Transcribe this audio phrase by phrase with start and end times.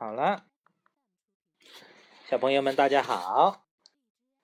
[0.00, 0.44] 好了，
[2.28, 3.64] 小朋友们，大家好，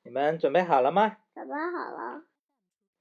[0.03, 1.19] 你们准备好了吗？
[1.33, 2.25] 准备好了。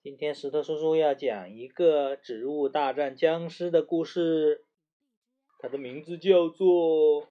[0.03, 4.67] 今天石头叔叔要讲一个植物大战僵尸的故事，
[5.57, 7.23] 它的名字叫做《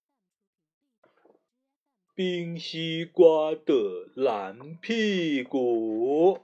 [2.16, 6.34] 冰西瓜的蓝屁股》。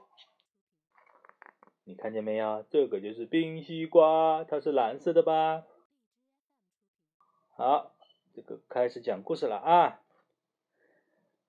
[1.83, 2.65] 你看见没有？
[2.69, 5.65] 这个就是冰西瓜，它是蓝色的吧？
[7.57, 7.93] 好。
[8.39, 9.99] 这个开始讲故事了啊！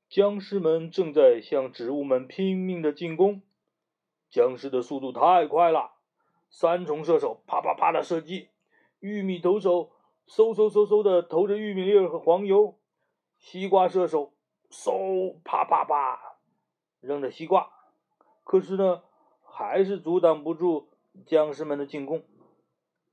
[0.08, 3.42] 僵尸们正在向植物们拼命的进攻，
[4.28, 5.92] 僵尸的速度太快了。
[6.48, 8.48] 三重射手啪啪啪的射击，
[8.98, 9.92] 玉米投手
[10.26, 12.76] 嗖嗖嗖嗖的投着玉米粒儿和黄油，
[13.38, 14.32] 西瓜射手
[14.68, 16.38] 嗖啪啪啪
[17.00, 17.70] 扔着西瓜，
[18.42, 19.04] 可是呢，
[19.44, 20.88] 还是阻挡不住
[21.24, 22.24] 僵尸们的进攻。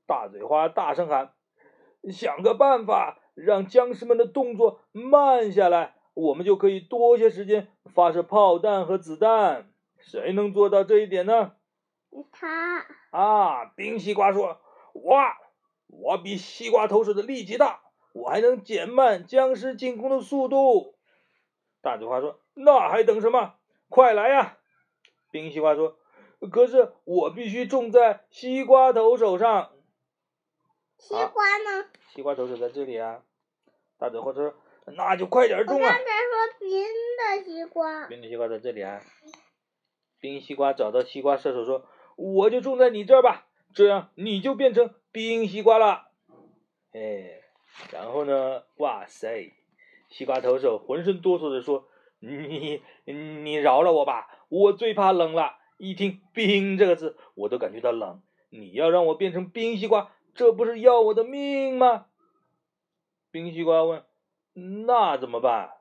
[0.04, 1.32] 大嘴花大声喊
[2.10, 9.72] ：“想个办法！”让僵尸们的动作慢下来，我们就可以多些时间发射炮弹和子弹。
[9.98, 11.52] 谁能做到这一点呢？
[12.32, 14.60] 他啊，冰西瓜说
[15.04, 15.36] ：“哇，
[15.86, 17.80] 我比西瓜投手的力气大，
[18.12, 20.94] 我还能减慢僵尸进攻的速度。”
[21.82, 23.54] 大嘴花说：“那还等什么？
[23.88, 24.58] 快来呀！”
[25.30, 25.96] 冰西瓜说
[26.50, 29.70] ：“可是我必须种在西瓜头手上。”
[30.98, 31.86] 西瓜呢？
[32.08, 33.22] 西瓜投手在这里啊。
[33.98, 34.54] 大嘴花说
[34.96, 36.84] ：“那就快点种啊！”刚才说冰
[37.18, 38.06] 的西瓜。
[38.06, 39.00] 冰的西瓜在这里啊。
[40.20, 41.84] 冰西瓜找到西瓜射手说
[42.16, 46.12] ：“我就种在你这儿吧，这样你就变成冰西瓜了。”
[46.94, 47.42] 哎，
[47.92, 48.62] 然后呢？
[48.76, 49.52] 哇塞！
[50.08, 51.88] 西瓜投手浑身哆嗦的说
[52.20, 58.22] ：“你你饶了我吧，我最怕冷了，一听冰这个字，我都感觉到冷。
[58.50, 62.06] 你要让我变成冰西瓜，这不是要我的命吗？”
[63.30, 64.04] 冰西瓜问
[64.86, 65.72] ：“那怎么办？”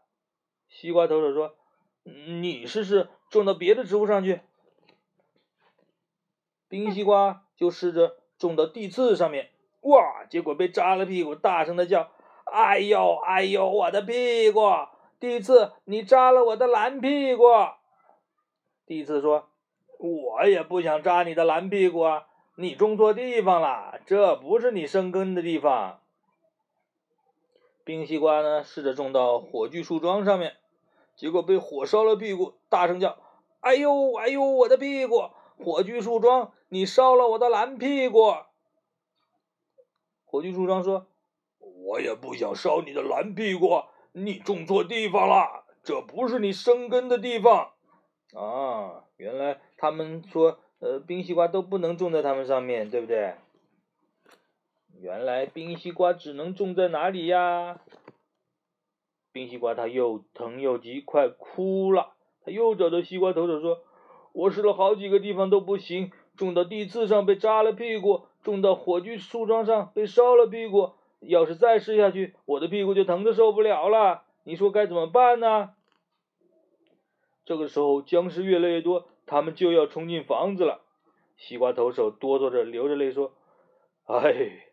[0.70, 1.56] 西瓜投手说
[2.04, 4.42] ：“你试试种到别的植物上去。”
[6.68, 9.50] 冰西瓜就试着种到地刺上面，
[9.82, 10.26] 哇！
[10.30, 12.12] 结果被扎了屁股，大声的叫
[12.52, 14.62] ：“哎呦，哎呦，我的屁股！
[15.20, 17.44] 地刺，你扎了我的蓝屁股！”
[18.86, 19.50] 地刺说
[19.98, 26.02] ：“我也不想扎你的蓝屁股啊，你种错地方了，这不是你生根的地方。”
[27.88, 28.66] 冰西瓜呢？
[28.66, 30.58] 试着种到火炬树桩上面，
[31.16, 33.18] 结果被火烧了屁股，大声叫
[33.62, 35.30] ：“哎呦，哎呦，我的屁股！
[35.58, 38.36] 火炬树桩，你烧了我的蓝屁股！”
[40.28, 41.08] 火炬树桩说
[41.86, 47.72] ：“我也不想烧你的蓝屁股，你种错地方了，这不是你生根的地方。”
[48.36, 53.36] 啊，原来他们说，呃，冰西瓜都不能种在它们上面，对不对？
[55.00, 57.80] 原来冰西瓜只能种在哪里呀？
[59.32, 62.14] 冰西瓜它又疼又急，快哭了。
[62.44, 63.84] 他又找到西瓜头手说
[64.34, 70.94] ：“我试了好几个地方都不行，种到地刺上被扎了屁股，种到火炬树桩上被烧了屁股。
[71.20, 74.24] 要是再试下去，我的屁股就疼得受不了了。
[74.46, 75.76] 你说该怎么办呢？”
[77.46, 80.82] 这个时候僵尸越来越多，他们就要冲进房子了。
[81.36, 83.34] 西瓜头手哆嗦着，流着泪说
[84.08, 84.64] ：“哎。”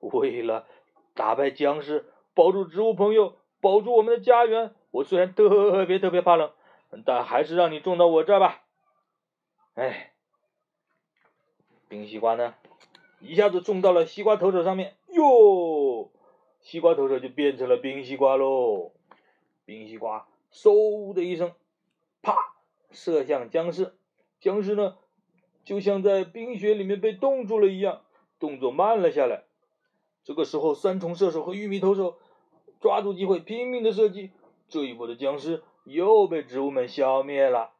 [0.00, 0.66] 为了
[1.14, 6.50] 打败僵尸，保住植物朋友，保住我们的家园，我虽然特别特别怕冷，
[7.04, 8.64] 但还是让你种到我这儿吧。
[9.74, 10.12] 哎，
[11.88, 12.54] 冰西瓜呢？
[13.20, 16.10] 一下子种到了西瓜头手上面，哟，
[16.60, 18.92] 西瓜头手就变成了冰西瓜喽。
[19.66, 21.52] 冰西瓜嗖的一声，
[22.22, 22.34] 啪，
[22.90, 23.94] 射向僵尸。
[24.40, 24.96] 僵尸呢，
[25.64, 28.00] 就像在冰雪里面被冻住了一样，
[28.38, 29.44] 动作慢了下来。
[30.30, 32.16] 这个时候，三重射手和玉米投手
[32.80, 34.30] 抓住机会拼命的射击，
[34.68, 37.72] 这一波的僵尸又被植物们消灭了。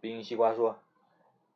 [0.00, 0.76] 冰西瓜说：“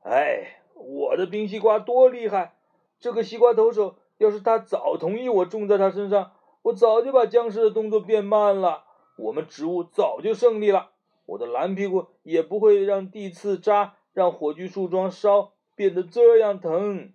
[0.02, 2.56] 哎，我的冰西瓜多厉害！
[2.98, 8.82] 这个西瓜投手要是他早同意我种在他身上，我早就把僵尸的动作变慢了，
[9.16, 10.90] 我们植物早就胜利了。
[11.24, 17.12] 我的蓝屁股也不会让地刺扎，让火炬树桩烧变得这样疼。”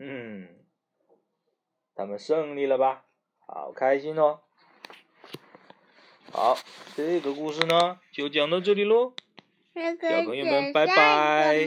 [0.00, 0.55] 嗯。
[1.96, 3.02] 他们胜利了吧？
[3.46, 4.40] 好开心哦！
[6.32, 6.58] 好，
[6.94, 9.14] 这个故事呢就讲到这里喽，
[9.74, 11.66] 小朋友们拜拜。